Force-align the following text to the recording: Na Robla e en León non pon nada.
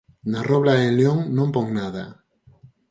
Na 0.31 0.39
Robla 0.49 0.73
e 0.79 0.83
en 0.89 0.93
León 0.99 1.19
non 1.37 1.49
pon 1.55 1.65
nada. 1.79 2.03